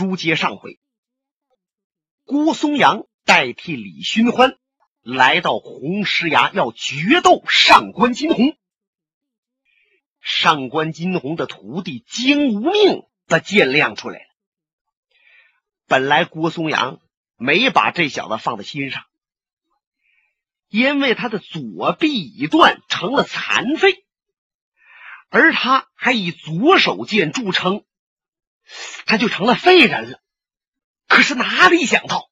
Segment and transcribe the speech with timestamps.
[0.00, 0.80] 书接上回，
[2.24, 4.56] 郭松阳代替李寻欢
[5.02, 8.56] 来到红石崖，要决斗上官金鸿。
[10.18, 14.24] 上官金鸿的徒弟金无命把剑亮出来了。
[15.86, 16.98] 本来郭松阳
[17.36, 19.04] 没把这小子放在心上，
[20.70, 24.06] 因为他的左臂已断，成了残废，
[25.28, 27.84] 而他还以左手剑著称。
[29.06, 30.20] 他就成了废人了。
[31.08, 32.30] 可是哪里想到，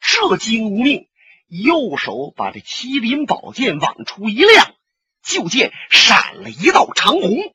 [0.00, 1.08] 这金无命
[1.46, 4.74] 右手把这麒麟宝剑往出一亮，
[5.22, 7.54] 就见闪了一道长虹。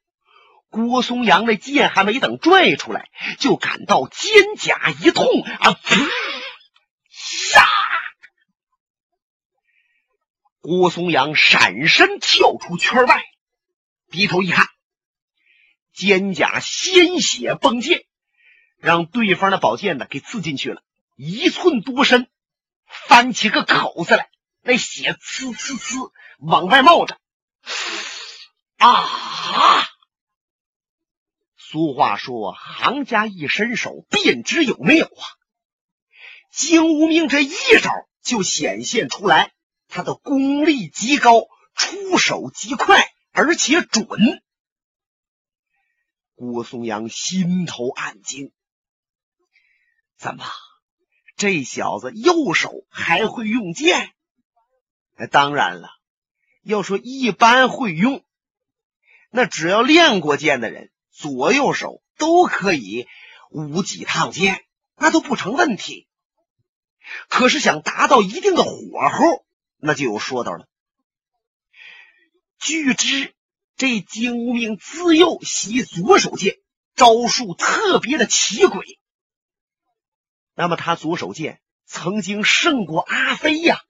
[0.69, 5.79] 郭松阳那剑还没等拽出来，就感到肩胛一痛啊！
[7.11, 7.67] 杀！
[10.61, 13.23] 郭松阳闪身跳出圈外，
[14.09, 14.67] 低头一看，
[15.93, 18.03] 肩胛鲜血迸溅。
[18.83, 20.83] 让对方的宝剑呢给刺进去了，
[21.15, 22.27] 一寸多深，
[22.85, 24.29] 翻起个口子来，
[24.61, 27.17] 那血呲呲呲往外冒着。
[28.75, 29.87] 啊！
[31.55, 35.23] 俗话说，行家一伸手便知有没有啊。
[36.51, 37.89] 金无命这一招
[38.21, 39.53] 就显现出来，
[39.87, 44.05] 他的功力极高，出手极快，而且准。
[46.35, 48.51] 郭松阳心头暗惊。
[50.17, 50.45] 怎么，
[51.35, 54.11] 这小子右手还会用剑？
[55.31, 55.89] 当然了，
[56.63, 58.23] 要说一般会用，
[59.29, 63.07] 那只要练过剑的人，左右手都可以
[63.49, 64.65] 舞几趟剑，
[64.95, 66.07] 那都不成问题。
[67.27, 68.71] 可是想达到一定的火
[69.09, 69.45] 候，
[69.77, 70.67] 那就有说道了。
[72.59, 73.35] 据知，
[73.75, 76.59] 这金无命自幼习左手剑，
[76.95, 78.97] 招数特别的奇诡。
[80.55, 83.81] 那么他左手剑曾经胜过阿飞呀，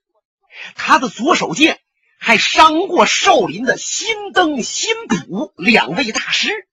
[0.76, 1.82] 他的左手剑
[2.20, 6.68] 还伤过少林的新登、新普两位大师。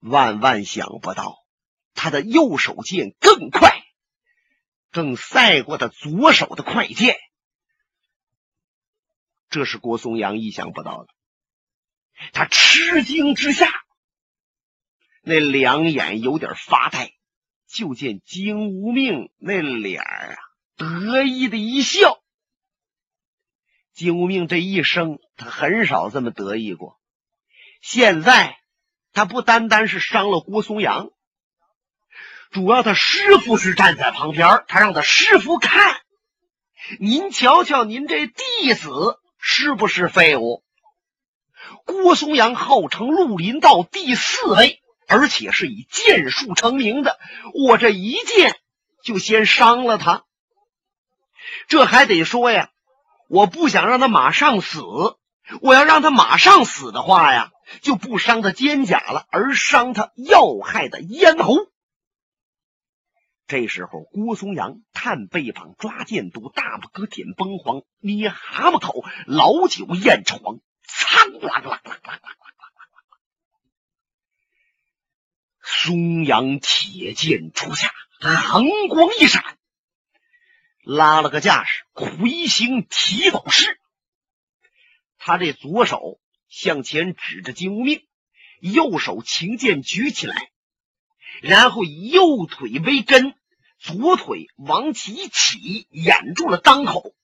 [0.00, 1.38] 万万想不到，
[1.94, 3.82] 他的右手剑更快，
[4.90, 7.16] 更赛过他左手的快剑。
[9.48, 11.08] 这是郭松阳意想不到的，
[12.32, 13.68] 他吃惊之下，
[15.22, 17.12] 那两眼有点发呆。
[17.76, 20.38] 就见金无命那脸儿啊，
[20.76, 22.22] 得意的一笑。
[23.92, 26.98] 金无命这一生，他很少这么得意过。
[27.82, 28.56] 现在
[29.12, 31.10] 他不单单是伤了郭松阳，
[32.50, 36.00] 主要他师傅是站在旁边，他让他师傅看。
[36.98, 40.64] 您瞧瞧，您这弟子是不是废物？
[41.84, 44.80] 郭松阳号称绿林道第四位。
[45.06, 47.18] 而且是以剑术成名的，
[47.54, 48.58] 我这一剑
[49.02, 50.24] 就先伤了他。
[51.68, 52.70] 这还得说呀，
[53.28, 54.80] 我不想让他马上死。
[55.60, 61.54] 我要让他马上死的话呀，就不伤他肩甲了，而伤他要害的咽喉。
[63.46, 72.45] 这时候，郭松阳探背膀，抓剑肚，大拇哥点崩黄，捏蛤蟆口，老酒咽床，苍啷啷啷啷啷。
[75.78, 79.58] 松阳铁剑出下，寒光一闪，
[80.82, 83.78] 拉了个架势，魁形提斗式。
[85.18, 88.02] 他这左手向前指着金无命，
[88.58, 90.50] 右手擎剑举起来，
[91.42, 93.34] 然后以右腿为根，
[93.78, 97.14] 左腿往起一起，掩住了裆口。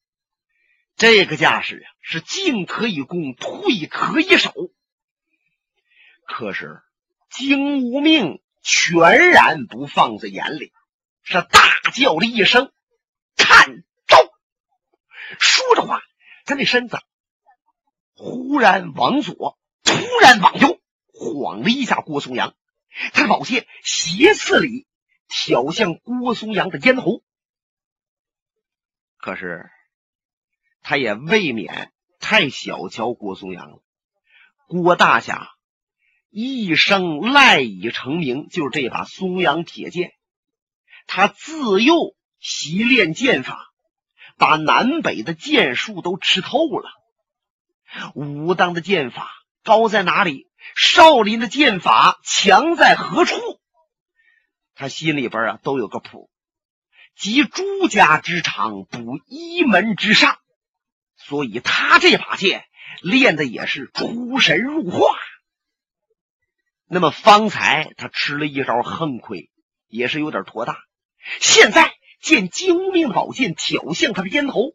[0.97, 4.53] 这个架势啊，是进可以攻，退可以守。
[6.27, 6.83] 可是。
[7.35, 10.73] 金无命全然不放在眼里，
[11.23, 12.73] 是大叫了一声
[13.37, 14.17] ：“看招！”
[15.41, 16.01] 说着话，
[16.45, 17.01] 他那身子
[18.15, 20.81] 忽然往左，突然往右，
[21.13, 22.55] 晃了一下郭松阳，
[23.13, 24.87] 他的宝剑斜刺里
[25.27, 27.23] 挑向郭松阳的咽喉。
[29.17, 29.71] 可是，
[30.83, 33.83] 他也未免太小瞧郭松阳了，
[34.69, 35.52] 郭大侠。
[36.35, 40.13] 一生赖以成名，就是这把松阳铁剑。
[41.07, 43.71] 他自幼习练剑法，
[44.39, 46.91] 把南北的剑术都吃透了。
[48.15, 49.31] 武当的剑法
[49.63, 50.49] 高在哪里？
[50.75, 53.37] 少林的剑法强在何处？
[54.75, 56.31] 他心里边啊都有个谱。
[57.15, 60.39] 集诸家之长，补一门之上，
[61.17, 62.65] 所以，他这把剑
[63.03, 65.15] 练的也是出神入化。
[66.95, 69.49] 那么方才他吃了一招横亏，
[69.89, 70.77] 也是有点托大。
[71.41, 71.91] 现在
[72.21, 74.75] 见金无命宝剑挑向他的咽喉，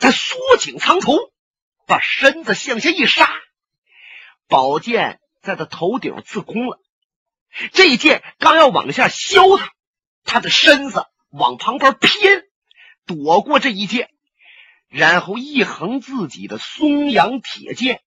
[0.00, 1.18] 他缩紧苍头，
[1.86, 3.28] 把身子向下一杀，
[4.46, 6.80] 宝剑在他头顶刺空了。
[7.74, 9.70] 这一剑刚要往下削他，
[10.24, 12.44] 他的身子往旁边偏，
[13.04, 14.08] 躲过这一剑，
[14.88, 18.00] 然后一横自己的松阳铁剑，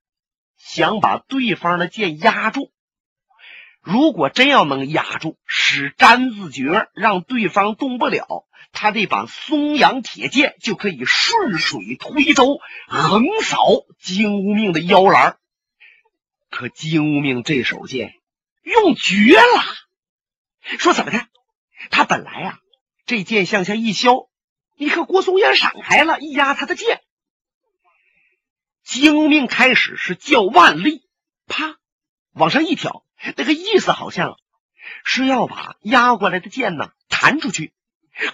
[0.58, 2.72] 想把对方的剑压住。
[3.82, 13.58] 如果真要能压住，使粘字诀让对方动不了，他这把松阳铁剑就可以顺水推舟，横扫
[14.00, 15.38] 金无命的腰篮。
[16.52, 18.14] 可金无命这手剑
[18.62, 19.64] 用绝了，
[20.78, 21.26] 说怎么的？
[21.90, 22.60] 他本来啊，
[23.08, 24.30] 这剑向下一削，
[24.76, 27.02] 你看郭松阳闪开了，一压他的剑。
[28.84, 31.02] 金无命开始是叫万力，
[31.48, 31.78] 啪，
[32.34, 33.04] 往上一挑。
[33.36, 34.38] 那个意思好像
[35.04, 37.74] 是要把压过来的剑呢弹出去，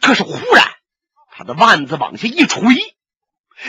[0.02, 0.66] 可是忽然
[1.32, 2.96] 他的腕子往下一垂，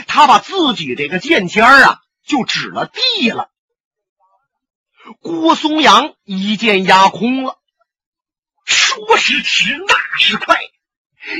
[0.07, 3.51] 他把自己这个剑尖啊就指了地了。
[5.21, 7.59] 郭松阳一剑压空了，
[8.65, 10.61] 说时迟，那时快，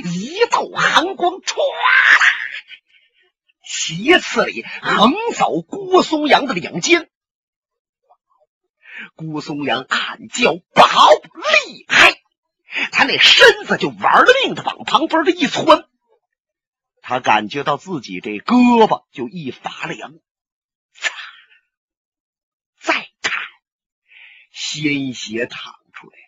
[0.05, 2.25] 一道寒光唰啦，
[3.65, 7.11] 斜刺里横扫郭松阳的两肩。
[9.19, 12.23] 郭松阳暗叫：“不好厉害！”
[12.93, 15.89] 他那身子就玩了命的往旁边的一窜，
[17.03, 20.15] 他感觉到自己这胳膊就一发凉，
[20.93, 21.13] 擦！
[22.79, 23.43] 再看，
[24.53, 26.25] 鲜血淌出来了，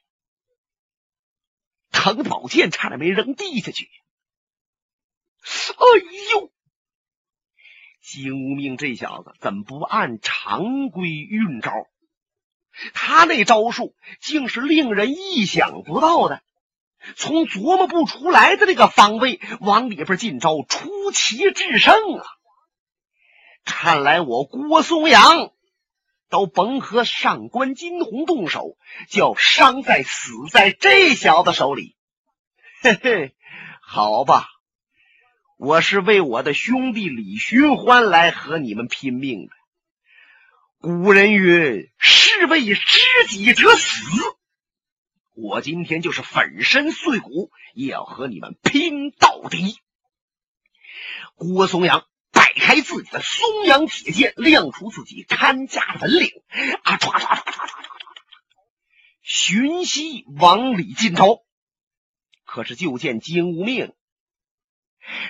[1.93, 3.89] 疼的宝剑差点没扔地下去。
[5.45, 5.85] 哎
[6.33, 6.53] 呦！
[8.03, 11.71] 金无命这小子怎么不按常规运招？
[12.95, 16.43] 他那招数竟是令人意想不到的，
[17.17, 22.25] 从琢磨不出来的那个方位往里边进招，出奇制胜啊！
[23.65, 25.53] 看来我郭松阳
[26.29, 28.77] 都甭和上官金鸿动手，
[29.09, 31.97] 就要伤在死在这小子手里。
[32.83, 33.35] 嘿嘿，
[33.83, 34.47] 好吧，
[35.59, 39.53] 我是为我的兄弟李寻欢来和你们拼命的。
[40.81, 41.91] 古人云
[42.41, 44.03] ：“士为知己者死。”
[45.37, 49.79] 我今天就是粉身碎骨，也要和你们拼到底。
[51.35, 56.31] 郭松阳摆开自己的松阳铁剑，亮出自己看家本领，
[56.83, 57.85] 啊，唰唰唰唰唰唰唰，
[59.23, 61.45] 寻隙往里进头。
[62.45, 63.95] 可是就见金无命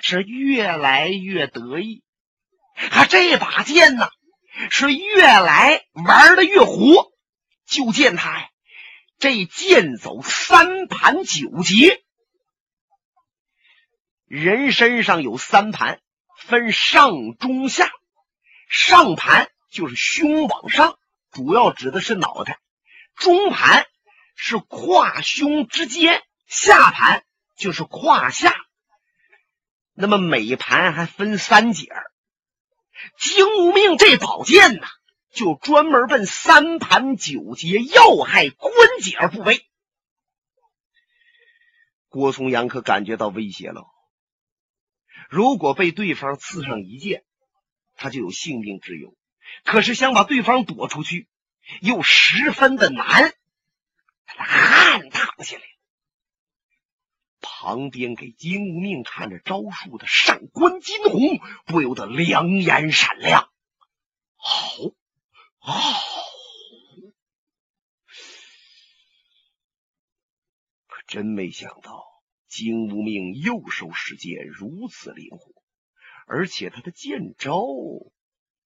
[0.01, 2.03] 是越来越得意，
[2.89, 4.09] 啊，这把剑呢？
[4.69, 7.11] 是越来玩的越活，
[7.65, 8.49] 就见他呀，
[9.17, 12.03] 这剑走三盘九节，
[14.25, 15.99] 人身上有三盘，
[16.37, 17.91] 分上中下。
[18.67, 20.97] 上盘就是胸往上，
[21.31, 22.53] 主要指的是脑袋；
[23.15, 23.85] 中盘
[24.35, 27.23] 是胯胸之间，下盘
[27.57, 28.55] 就是胯下。
[29.93, 32.10] 那么每盘还分三节儿。
[33.19, 34.87] 金无命这宝剑呐，
[35.31, 38.71] 就专门奔三盘九节要害关
[39.01, 39.65] 节部位。
[42.09, 43.85] 郭松阳可感觉到威胁了，
[45.29, 47.23] 如果被对方刺上一剑，
[47.95, 49.15] 他就有性命之忧。
[49.63, 51.27] 可是想把对方躲出去，
[51.81, 53.33] 又十分的难，
[54.25, 55.63] 他的汗淌下来。
[57.63, 63.51] 旁边给金无命看着招数的上官金鸿不由得两眼闪亮。
[64.35, 64.57] 好，
[65.59, 65.73] 好，
[70.87, 72.03] 可真没想到
[72.47, 75.53] 金无命右手使剑如此灵活，
[76.25, 77.61] 而且他的剑招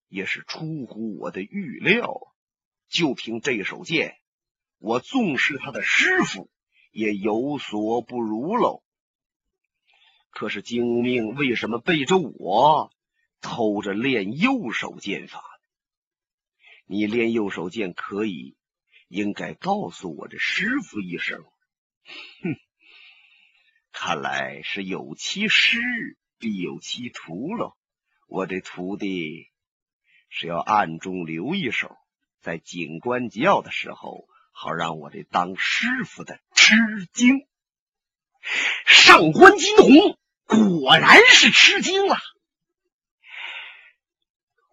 [0.08, 2.34] 也是出乎我的预料。
[2.88, 4.16] 就凭这手剑，
[4.78, 6.50] 我纵是他的师傅。
[6.92, 8.82] 也有所不如喽。
[10.36, 12.92] 可是金无命为什么背着我
[13.40, 15.42] 偷着练右手剑法？
[16.86, 18.58] 你练右手剑可以，
[19.08, 21.42] 应该告诉我这师傅一声。
[22.44, 22.56] 哼，
[23.94, 25.80] 看来是有其师
[26.38, 27.78] 必有其徒喽。
[28.28, 29.48] 我这徒弟
[30.28, 31.96] 是要暗中留一手，
[32.42, 34.28] 在警官叫的时候。
[34.58, 36.76] 好让我这当师傅的吃
[37.12, 37.46] 惊。
[38.86, 42.18] 上官金鸿果然是吃惊了。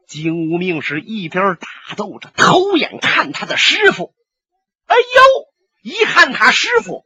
[0.06, 4.14] 金无命是一边打斗着，偷眼看他的师傅。
[4.86, 5.02] 哎呦！
[5.82, 7.04] 一看他师傅，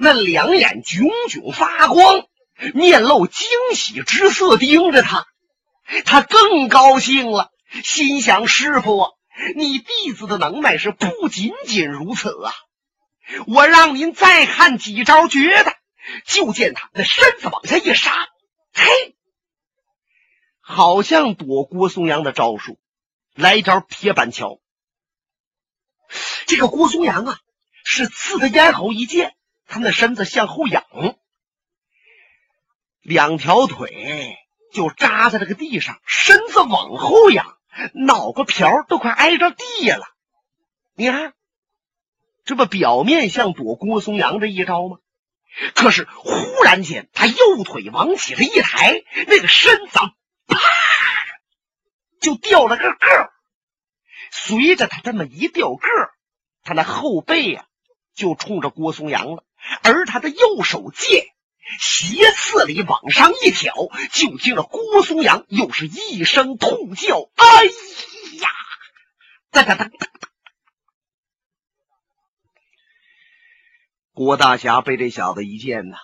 [0.00, 2.24] 那两眼炯炯发光，
[2.72, 5.26] 面露惊喜之色，盯着他，
[6.06, 7.50] 他更高兴了，
[7.84, 9.10] 心想：师傅啊，
[9.54, 12.54] 你弟子的能耐是不仅仅如此啊！
[13.48, 15.74] 我让您再看几招绝的，
[16.24, 18.28] 就见他那身子往下一杀，
[18.72, 19.16] 嘿，
[20.60, 22.78] 好像躲郭松阳的招数，
[23.34, 24.60] 来一招铁板桥。
[26.46, 27.38] 这个郭松阳啊，
[27.84, 29.34] 是刺他咽喉一剑，
[29.66, 30.84] 他那身子向后仰，
[33.00, 34.36] 两条腿
[34.72, 37.58] 就扎在这个地上，身子往后仰，
[37.94, 40.06] 脑瓜瓢都快挨着地了。
[40.94, 41.34] 你看，
[42.44, 44.98] 这不表面像躲郭松阳这一招吗？
[45.74, 49.92] 可是忽然间，他右腿往起这一抬，那个身子
[50.46, 50.58] 啪
[52.20, 53.30] 就掉了个个
[54.30, 55.88] 随着他这么一掉个
[56.62, 57.64] 他那后背呀，
[58.14, 59.44] 就冲着郭松阳了，
[59.82, 61.26] 而他的右手剑
[61.80, 63.72] 斜刺里往上一挑，
[64.12, 67.64] 就听着郭松阳又是一声痛叫：“哎
[68.40, 68.50] 呀！”
[69.50, 70.08] 哒哒哒哒
[74.16, 75.98] 郭大侠被这小子一剑呐，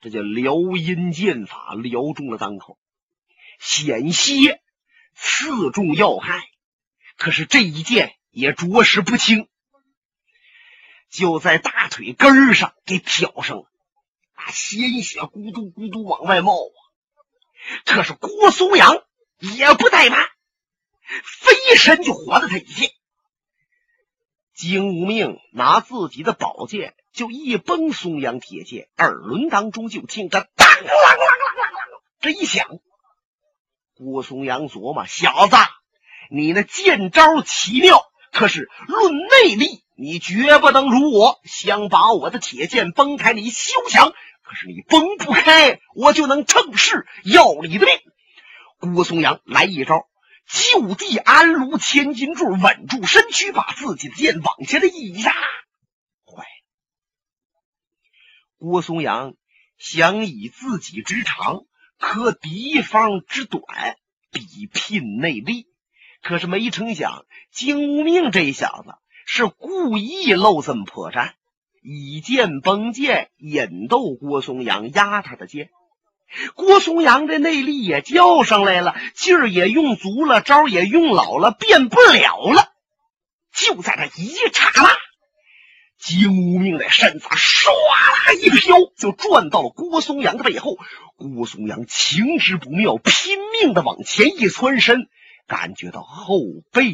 [0.00, 2.78] 这叫撩阴剑法撩中了当口，
[3.58, 4.62] 险些
[5.16, 6.44] 刺中要害。
[7.16, 9.48] 可是这一剑也着实不轻。
[11.10, 13.66] 就在大腿根上给挑上了，
[14.52, 16.78] 鲜血咕嘟咕嘟往外冒啊！
[17.84, 19.02] 可是郭松阳
[19.40, 20.28] 也不怠慢，
[21.24, 22.92] 飞身就活了他一剑。
[24.54, 32.68] 金无命拿自己的宝剑就一崩松阳铁剑，耳轮当中就听着当啷啷啷啷啷这一响。
[33.94, 35.56] 郭松阳琢磨：小子，
[36.30, 39.82] 你那剑招奇妙，可是论内力。
[39.98, 44.10] 你绝不能如我，想把我的铁剑崩开，你休想！
[44.42, 48.94] 可是你崩不开，我就能趁势要你的命。
[48.94, 50.06] 郭松阳来一招，
[50.46, 55.32] 就地安炉千斤柱，稳住身躯，把自己的剑往下的一压。
[58.58, 59.34] 郭松阳
[59.78, 61.64] 想以自己之长
[61.98, 63.62] 克敌方之短，
[64.30, 65.66] 比拼内力，
[66.22, 68.94] 可是没成想，金无命这小子。
[69.28, 71.32] 是故意露这么破绽，
[71.82, 75.70] 以剑崩剑，引逗郭松阳压他的剑。
[76.54, 82.72] 郭松阳这内力也叫上来了，劲儿也用足了，招也用老了，变不了了。
[83.52, 84.65] 就在这一刹，
[86.06, 90.78] 金无命的身子唰啦一飘，就转到了郭松阳的背后。
[91.16, 95.08] 郭松阳情知不妙，拼命的往前一窜身，
[95.48, 96.38] 感觉到后
[96.70, 96.84] 背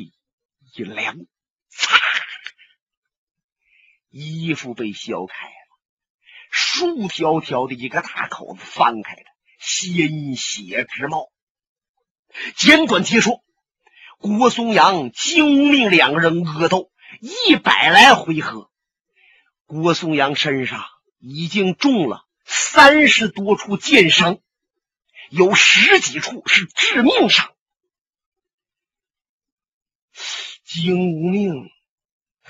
[0.75, 1.19] 一凉，
[1.69, 1.99] 擦！
[4.09, 5.53] 衣服被削开了，
[6.51, 9.25] 竖条条的一个大口子翻开了，
[9.59, 11.29] 鲜血直冒。
[12.57, 13.43] 简短结束，
[14.17, 16.91] 郭松阳、金无命两个人恶斗
[17.21, 18.71] 一百来回合，
[19.81, 20.85] 郭松阳身上
[21.19, 24.39] 已经中了三十多处剑伤，
[25.31, 27.55] 有十几处是致命伤。
[30.65, 31.71] 金无命。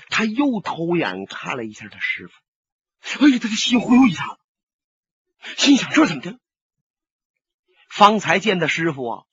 [0.09, 6.37] 他又偷眼看了一下他师傅，哎呀，他的心忽悠一下子，心想这怎么的？
[7.89, 9.23] 方才见的师傅啊，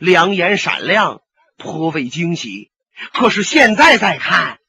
[0.00, 1.22] 两眼闪亮，
[1.58, 2.72] 颇为惊喜。
[3.12, 4.59] 可是现在再看，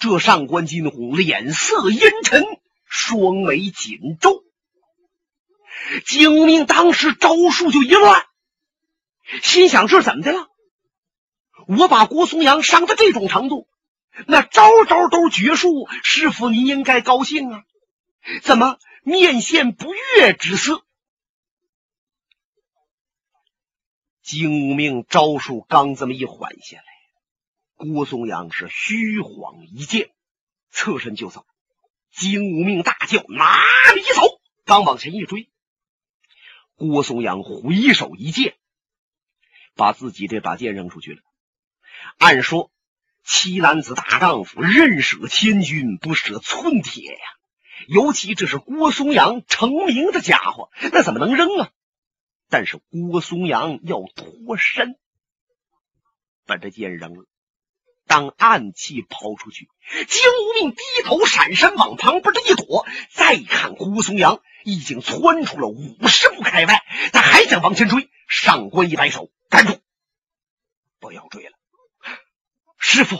[0.00, 2.44] 这上官金鸿脸色阴沉，
[2.86, 4.42] 双眉紧皱。
[6.06, 8.26] 精明当时招数就一乱，
[9.42, 10.48] 心想这怎么的了？
[11.66, 13.68] 我把郭松阳伤到这种程度。
[14.26, 17.64] 那招招都绝术，师傅您应该高兴啊！
[18.42, 20.82] 怎么面现不悦之色？
[24.22, 26.84] 精明招数刚这么一缓下来，
[27.80, 30.10] 郭松阳是虚晃一剑，
[30.70, 31.46] 侧身就走。
[32.10, 33.58] 金无命大叫：“哪
[33.94, 35.48] 里走！”刚往前一追，
[36.74, 38.56] 郭松阳回手一剑，
[39.74, 41.22] 把自己这把剑扔出去了。
[42.18, 42.70] 按说。
[43.22, 47.20] 七男子大丈夫，任舍千军，不舍寸铁呀！
[47.86, 51.70] 尤其这是郭松阳成名的家伙，那怎么能扔啊？
[52.48, 54.98] 但是郭松阳要脱身，
[56.46, 57.26] 把这剑扔了，
[58.10, 59.70] 当暗器抛出去。
[60.08, 68.10] 金无命低头闪身往旁边这一躲，再看胡松阳已经窜出了五十步开外，他还想往前追。
[68.26, 69.80] 上官一摆手，站住，
[70.98, 71.56] 不要追了。
[72.78, 73.16] 师傅，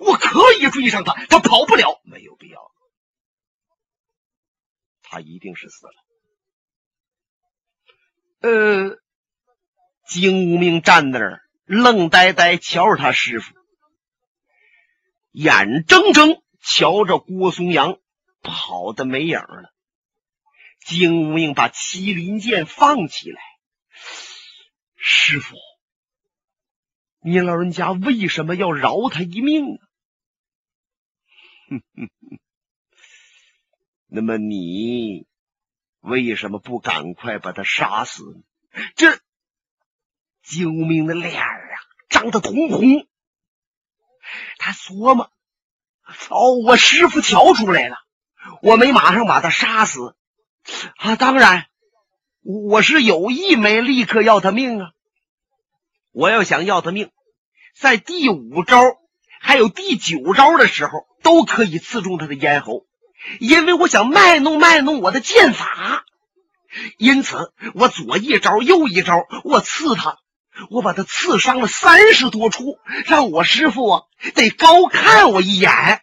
[0.00, 2.00] 我可以追上他，他跑不了。
[2.04, 2.60] 没有必要
[5.02, 5.92] 他一定是死了。
[8.40, 8.98] 呃，
[10.08, 13.52] 金无命站那儿，愣呆呆瞧着他师傅，
[15.30, 17.98] 眼睁睁瞧着郭松阳
[18.42, 19.74] 跑的没影了。
[20.86, 23.40] 金无命把麒麟剑放起来，
[24.96, 25.56] 师傅，
[27.20, 29.80] 您老人家为什么要饶他一命啊？
[31.68, 32.38] 哼哼哼，
[34.06, 35.26] 那么你？
[36.00, 38.42] 为什么不赶快把他杀死呢？
[38.94, 39.20] 这
[40.42, 41.74] 精明的脸啊，
[42.08, 43.06] 涨得通红。
[44.58, 45.30] 他琢磨：
[46.30, 47.96] 哦，我师傅瞧出来了，
[48.62, 50.14] 我没马上把他杀死
[50.96, 51.16] 啊！
[51.16, 51.66] 当然，
[52.42, 54.90] 我是有意没立刻要他命啊！
[56.12, 57.10] 我要想要他命，
[57.76, 58.82] 在第五招
[59.40, 62.86] 还有第九招的时候，都可以刺中他的咽喉。
[63.40, 66.04] 因为我想卖弄卖弄我的剑法，
[66.98, 70.18] 因此我左一招右一招，我刺他，
[70.70, 74.02] 我把他刺伤了三十多处，让我师傅啊
[74.34, 76.02] 得高看我一眼。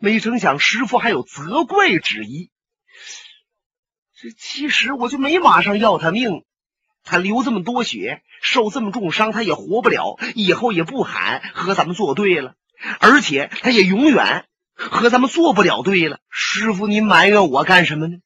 [0.00, 2.50] 没成想师傅还有责怪之意。
[4.20, 6.44] 这其实我就没马上要他命，
[7.02, 12.54] 他流这么多血，受这么重伤，他也活不了，以后也不喊和咱们作对了，
[13.00, 14.46] 而且他也永远。
[14.76, 18.16] 和咱们做不了对了，师傅，您埋怨我干什么呢？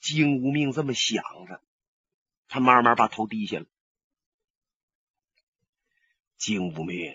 [0.00, 1.60] 金无命这么想着，
[2.48, 3.66] 他慢慢把头低下了。
[6.38, 7.14] 金无命，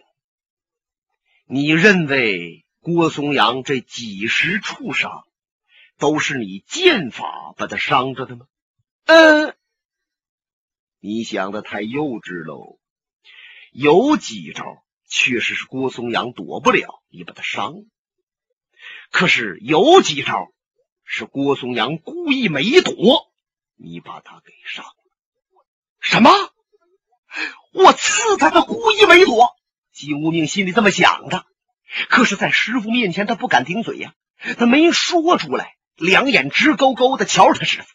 [1.45, 5.27] 你认为郭松阳这几十处伤，
[5.97, 8.47] 都是你剑法把他伤着的吗？
[9.05, 9.55] 嗯，
[10.99, 12.79] 你想的太幼稚喽。
[13.71, 17.85] 有几招确实是郭松阳躲不了，你把他伤了。
[19.11, 20.51] 可是有几招
[21.05, 23.31] 是郭松阳故意没躲，
[23.75, 24.95] 你把他给伤了。
[25.99, 26.31] 什么？
[27.71, 29.55] 我刺他，他故意没躲。
[29.91, 31.45] 金无命心里这么想的，
[32.09, 34.13] 可是，在师傅面前，他不敢顶嘴呀，
[34.57, 37.87] 他没说出来，两眼直勾勾的瞧着他师傅。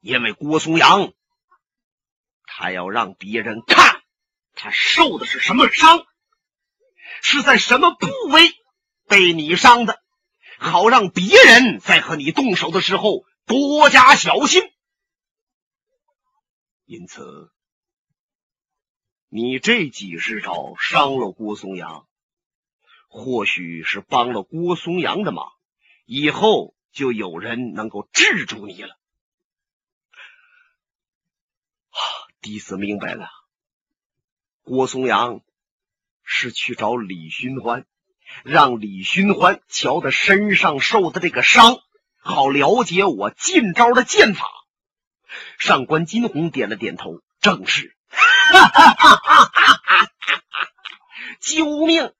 [0.00, 1.12] 因为郭松阳，
[2.44, 4.02] 他要让别人看
[4.54, 6.04] 他受的是什么伤，
[7.22, 8.52] 是在什么部位。
[9.06, 10.00] 被你伤的，
[10.58, 14.62] 好让别人在和你动手的时候多加小心。
[16.86, 17.50] 因此，
[19.36, 22.06] 你这几十招伤了郭松阳，
[23.08, 25.50] 或许是帮了郭松阳的忙，
[26.04, 28.96] 以后就有人能够治住你了。
[31.90, 31.98] 啊，
[32.42, 33.28] 弟子明白了，
[34.62, 35.40] 郭松阳
[36.22, 37.86] 是去找李寻欢。
[38.44, 41.80] 让李寻欢瞧他身上受的这个伤，
[42.18, 44.46] 好了解我进招的剑法。
[45.58, 47.96] 上官金鸿点了点头，正是。
[48.52, 50.08] 哈
[51.40, 52.12] 救命！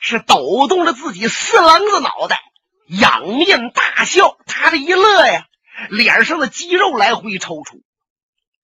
[0.00, 2.40] 是抖动着自己四棱子脑袋，
[2.88, 4.38] 仰面大笑。
[4.46, 5.46] 他这一乐呀，
[5.90, 7.82] 脸上的肌肉来回抽搐。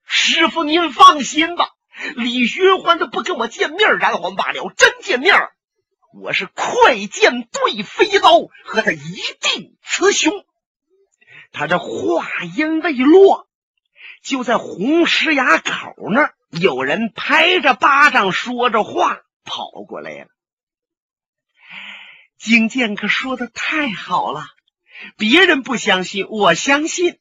[0.07, 1.68] 师傅，您放心吧，
[2.16, 4.72] 李寻欢他不跟我见面，然后罢了。
[4.77, 5.37] 真见面。
[6.14, 10.33] 我是快剑对飞刀，和他一定雌雄。
[11.53, 13.46] 他这话音未落，
[14.27, 20.27] 就在红石崖口那儿，有人拍着巴掌说着话跑过来了。
[22.37, 24.47] 金剑可说的太好了，
[25.17, 27.21] 别人不相信，我相信。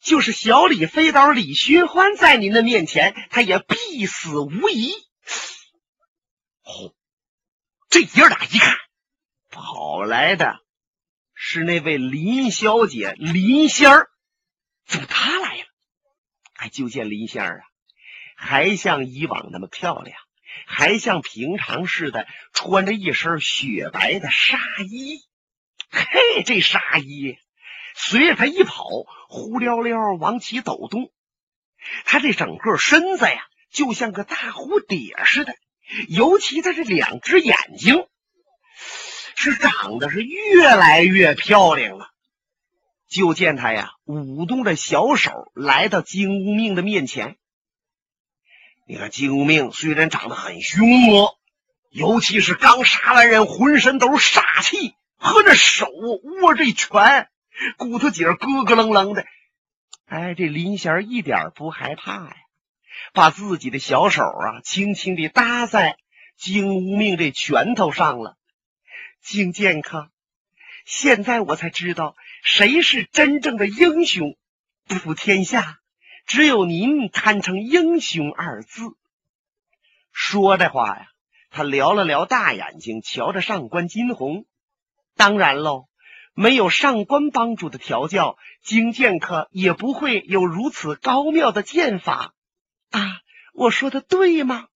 [0.00, 4.94] 就是小李飞刀李寻欢在您的面前，他也必死无疑。
[7.88, 8.76] 这爷俩一看，
[9.50, 10.60] 跑来的
[11.34, 14.08] 是那位林小姐林仙儿，
[14.86, 15.49] 怎么她来了？
[16.60, 17.64] 哎，就见林仙儿啊，
[18.36, 20.14] 还像以往那么漂亮，
[20.66, 25.20] 还像平常似的穿着一身雪白的纱衣。
[25.90, 27.38] 嘿，这纱衣
[27.94, 28.84] 随着她一跑，
[29.30, 31.10] 呼溜溜往起抖动，
[32.04, 33.42] 她这整个身子呀，
[33.72, 35.54] 就像个大蝴蝶似的。
[36.08, 38.06] 尤其他这两只眼睛，
[39.34, 42.10] 是长得是越来越漂亮了。
[43.10, 47.36] 就见他呀，舞动着小手来到金无命的面前。
[48.86, 51.36] 你看金无命虽然长得很凶恶，
[51.90, 55.88] 尤其是刚杀完人，浑身都是杀气，和那手
[56.42, 57.28] 握这拳，
[57.78, 59.26] 骨头节咯咯楞楞的。
[60.06, 62.36] 哎，这林仙一点不害怕呀。
[63.12, 65.96] 把自己的小手啊，轻轻地搭在
[66.36, 68.36] 金无命这拳头上了。
[69.20, 70.12] 金健康，
[70.84, 74.36] 现在我才知道谁是真正的英雄。
[74.86, 75.78] 普天下
[76.26, 78.82] 只有您堪称英雄二字。
[80.12, 81.06] 说这话呀，
[81.50, 84.46] 他撩了撩大眼睛，瞧着上官金鸿。
[85.16, 85.88] 当然喽，
[86.34, 92.34] 没有上官帮主的调教，金剑客也不会有如此高妙的剑法
[92.90, 93.20] 啊！
[93.52, 94.68] 我说的对吗？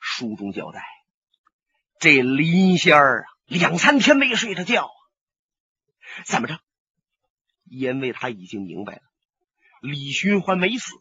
[0.00, 0.82] 书中交代，
[1.98, 4.90] 这林仙儿啊，两三天没睡着觉，
[6.26, 6.58] 怎么着？
[7.64, 9.02] 因为他已经明白了，
[9.80, 10.92] 李寻欢没死，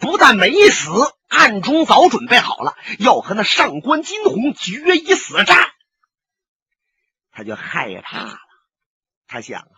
[0.00, 0.90] 不但没死，
[1.28, 5.68] 暗中早准备好了要和那上官金鸿决一死战，
[7.30, 8.38] 他就害怕了。
[9.26, 9.68] 他想啊，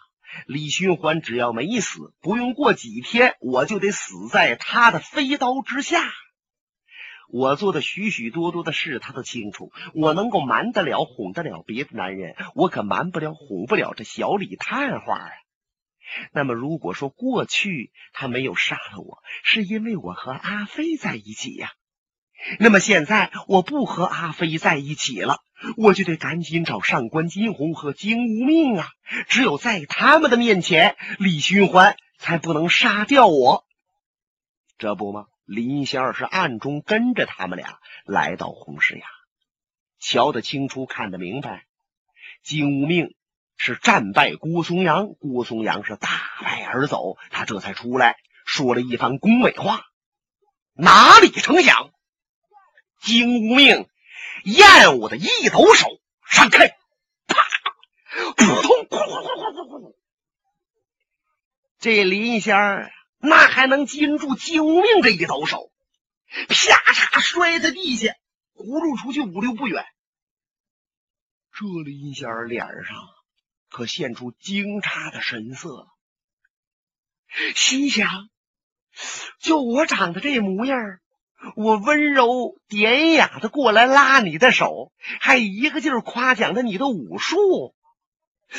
[0.46, 6.04] 李寻欢只要没死，不用过几天，我就得死在他的飞刀之下。
[7.32, 9.70] 我做的许许多多的事，他都清楚。
[9.94, 15.30] 我能够瞒得了、哄得了别的男人，我可瞒不了、哄不了这小李探花啊。
[16.32, 21.70] 那么，如果说过去他没有杀了我，是因为我和阿飞在一起呀。
[22.58, 25.38] 那么现在我不和阿飞在一起了，
[25.76, 28.88] 我就得赶紧找上官金鸿和金无命啊。
[29.28, 33.64] 只有在他们的面前，李寻欢才不能杀掉我。
[34.78, 35.26] 这不吗？
[35.50, 39.04] 林仙儿是暗中跟着他们俩来到红石崖，
[39.98, 41.66] 瞧得清楚，看得明白。
[42.44, 43.16] 金无命
[43.56, 46.08] 是战败郭松阳，郭松阳是大
[46.40, 49.86] 败而走，他这才出来说了一番恭维话。
[50.72, 51.90] 哪里成想，
[53.00, 53.88] 金无命
[54.44, 55.88] 厌恶的一抖手，
[56.28, 56.68] 闪开！
[57.26, 57.36] 啪！
[58.36, 59.94] 扑通！
[61.80, 62.92] 这林仙儿。
[63.20, 65.70] 那还能经住救命这一抖手，
[66.48, 66.54] 啪
[66.92, 68.14] 嚓摔在地下，
[68.54, 69.84] 轱辘出去五六步远。
[71.52, 72.96] 这林仙儿脸上
[73.68, 75.86] 可现出惊诧的神色，
[77.54, 78.30] 心想：
[79.38, 80.78] 就我长得这模样，
[81.56, 87.74] 我温柔典雅的过来拉你的手，还一个劲儿夸奖着你的武术，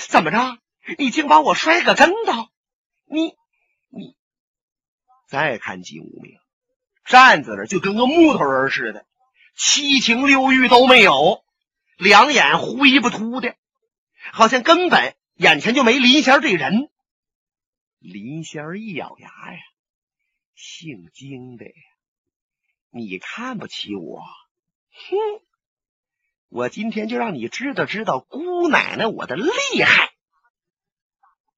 [0.10, 0.60] 怎么着？
[1.00, 2.48] 你竟把我摔个跟头？
[3.06, 3.36] 你
[3.90, 4.16] 你！
[5.32, 6.38] 再看金无名，
[7.06, 9.06] 站在那就跟个木头人似的，
[9.56, 11.46] 七情六欲都没有，
[11.96, 13.56] 两眼灰不秃的，
[14.34, 16.90] 好像根本眼前就没林仙这人。
[18.00, 19.60] 林仙一咬牙呀，
[20.54, 21.72] 姓金的呀，
[22.90, 24.20] 你看不起我？
[24.20, 25.16] 哼！
[26.50, 30.11] 我今天就让你知道知道姑奶奶我的厉害。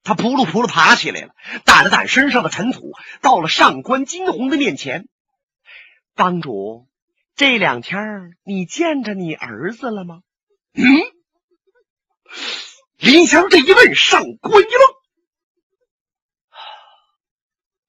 [0.04, 1.34] 他扑噜扑噜爬起来了，
[1.66, 5.08] 掸了掸身上的尘土，到了上官金鸿的面前。
[6.14, 6.88] 帮主，
[7.36, 10.22] 这两天你见着你儿子了吗？
[10.74, 10.84] 嗯。
[12.98, 14.82] 林香这一问，上官一愣。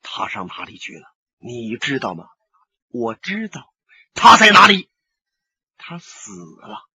[0.03, 1.07] 他上哪里去了？
[1.39, 2.27] 你知道吗？
[2.89, 3.73] 我知道，
[4.15, 4.89] 他在哪里？
[5.77, 6.31] 他死
[6.63, 6.89] 了。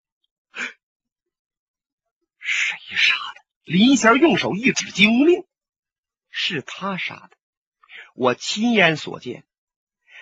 [2.40, 3.29] 谁杀的？
[3.70, 5.46] 林仙用手一指金无命，
[6.32, 7.30] 是他杀的。
[8.16, 9.46] 我亲眼所见，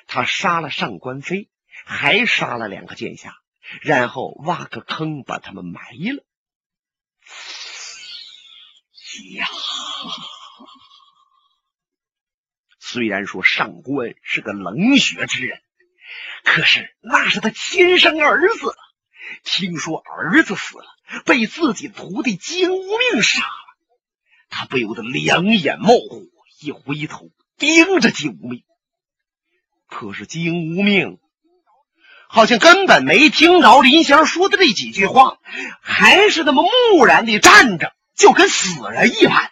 [0.05, 1.49] 他杀了上官飞，
[1.85, 3.37] 还杀了两个剑侠，
[3.81, 6.25] 然后挖个坑把他们埋了。
[9.37, 9.47] 呀！
[12.79, 15.63] 虽然说上官是个冷血之人，
[16.43, 18.75] 可是那是他亲生儿子。
[19.45, 23.47] 听说儿子死了，被自己徒弟金无命杀了，
[24.49, 26.21] 他不由得两眼冒火，
[26.59, 28.63] 一回头盯着金无命。
[29.87, 31.19] 可是金无命
[32.27, 35.39] 好像根本没听着林香说的这几句话，
[35.81, 39.51] 还是那么木然的站着，就跟死人一般。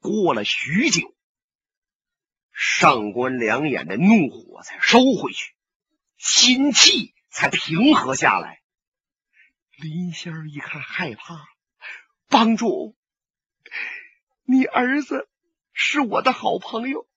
[0.00, 1.14] 过了许久，
[2.52, 5.54] 上官两眼的怒火才收回去，
[6.18, 7.12] 心气。
[7.36, 8.60] 才平和下来。
[9.76, 11.48] 林仙儿一看害怕，
[12.28, 12.96] 帮主，
[14.44, 15.28] 你儿子
[15.72, 17.08] 是我的好朋友，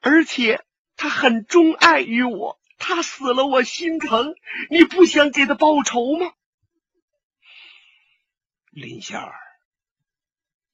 [0.00, 0.64] 而且
[0.96, 4.34] 他很钟爱于我，他死了我心疼，
[4.70, 6.34] 你不想给他报仇吗？
[8.70, 9.34] 林仙儿，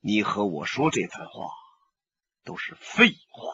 [0.01, 1.51] 你和我说这番话
[2.45, 3.53] 都是废话。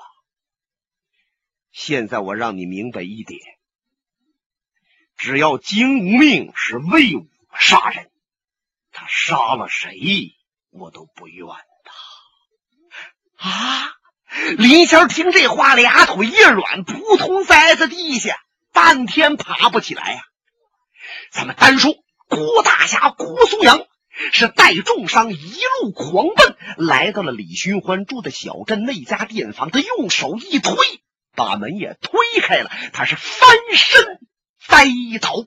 [1.73, 3.41] 现在我让你明白一点。
[5.17, 7.27] 只要金无命是魏武
[7.59, 8.11] 杀人，
[8.93, 10.37] 他杀了谁，
[10.71, 11.47] 我都不怨
[13.39, 13.49] 他。
[13.49, 13.93] 啊！
[14.59, 18.39] 林仙听这话，俩腿一软，扑通栽在地下，
[18.73, 20.21] 半天爬不起来呀。
[21.31, 21.95] 咱们单说
[22.29, 23.87] 郭大侠郭松阳
[24.33, 30.75] 是带重伤一路狂奔，来到了李寻欢住的小镇那家店房，他用手一推，
[31.35, 34.21] 把门也推开了，他是翻身
[34.67, 34.87] 栽
[35.21, 35.47] 倒。